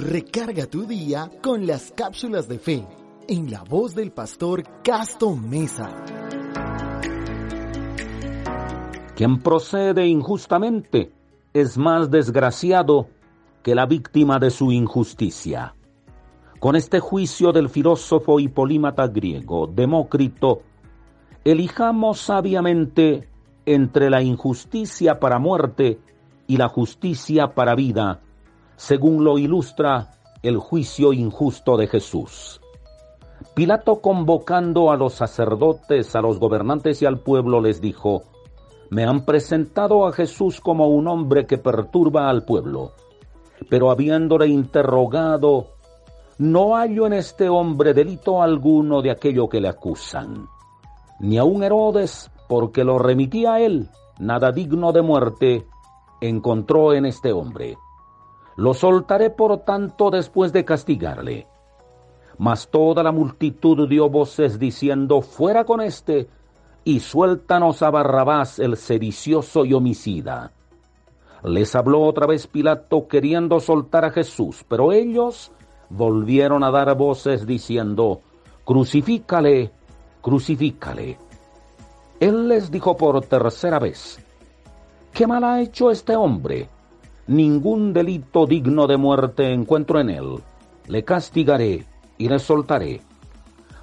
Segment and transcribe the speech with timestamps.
[0.00, 2.86] Recarga tu día con las cápsulas de fe
[3.28, 5.94] en la voz del pastor Casto Mesa.
[9.14, 11.12] Quien procede injustamente
[11.52, 13.08] es más desgraciado
[13.62, 15.74] que la víctima de su injusticia.
[16.60, 20.62] Con este juicio del filósofo y polímata griego Demócrito,
[21.44, 23.28] elijamos sabiamente
[23.66, 26.00] entre la injusticia para muerte
[26.46, 28.22] y la justicia para vida,
[28.80, 30.08] según lo ilustra
[30.42, 32.62] el juicio injusto de Jesús.
[33.52, 38.22] Pilato convocando a los sacerdotes, a los gobernantes y al pueblo les dijo,
[38.88, 42.92] me han presentado a Jesús como un hombre que perturba al pueblo,
[43.68, 45.66] pero habiéndole interrogado,
[46.38, 50.48] no hallo en este hombre delito alguno de aquello que le acusan,
[51.18, 55.66] ni aun Herodes, porque lo remitía a él, nada digno de muerte,
[56.22, 57.76] encontró en este hombre.
[58.56, 61.46] Lo soltaré por tanto después de castigarle.
[62.38, 66.28] Mas toda la multitud dio voces diciendo, fuera con éste,
[66.84, 70.52] y suéltanos a Barrabás el sedicioso y homicida.
[71.42, 75.52] Les habló otra vez Pilato queriendo soltar a Jesús, pero ellos
[75.88, 78.20] volvieron a dar voces diciendo,
[78.64, 79.70] crucifícale,
[80.20, 81.18] crucifícale.
[82.20, 84.18] Él les dijo por tercera vez,
[85.12, 86.68] ¿qué mal ha hecho este hombre?
[87.30, 90.42] Ningún delito digno de muerte encuentro en él.
[90.88, 91.86] Le castigaré
[92.18, 93.02] y le soltaré.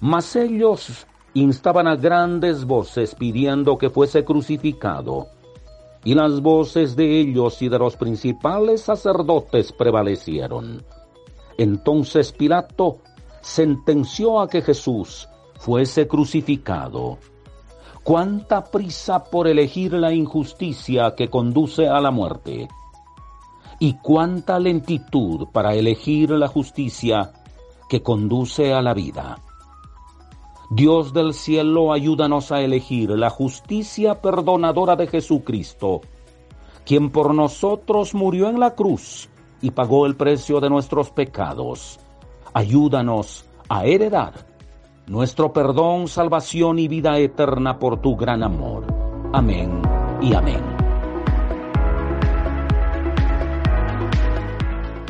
[0.00, 5.26] Mas ellos instaban a grandes voces pidiendo que fuese crucificado.
[6.04, 10.82] Y las voces de ellos y de los principales sacerdotes prevalecieron.
[11.58, 13.00] Entonces Pilato
[13.42, 17.18] sentenció a que Jesús fuese crucificado.
[18.04, 22.68] Cuánta prisa por elegir la injusticia que conduce a la muerte.
[23.84, 27.32] Y cuánta lentitud para elegir la justicia
[27.86, 29.36] que conduce a la vida.
[30.70, 36.00] Dios del cielo, ayúdanos a elegir la justicia perdonadora de Jesucristo,
[36.86, 39.28] quien por nosotros murió en la cruz
[39.60, 42.00] y pagó el precio de nuestros pecados.
[42.54, 44.46] Ayúdanos a heredar
[45.08, 48.86] nuestro perdón, salvación y vida eterna por tu gran amor.
[49.34, 49.82] Amén
[50.22, 50.73] y amén.